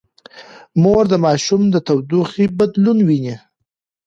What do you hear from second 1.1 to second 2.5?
د ماشوم د تودوخې